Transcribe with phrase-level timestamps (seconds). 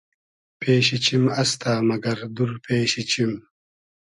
[0.59, 3.31] پېشی چیم استۂ مئگئر دور پېشی چیم